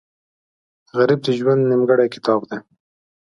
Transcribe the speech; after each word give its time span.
غریب 0.97 1.19
د 1.23 1.27
ژوند 1.37 1.61
نیمګړی 1.69 2.07
کتاب 2.15 2.41
دی 2.49 2.57